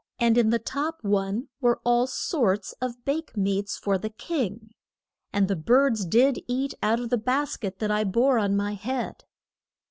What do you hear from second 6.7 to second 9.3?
out of the bas ket that I bore on my head.